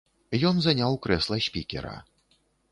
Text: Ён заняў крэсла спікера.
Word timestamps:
Ён 0.49 0.55
заняў 0.67 0.97
крэсла 1.05 1.37
спікера. 1.51 1.95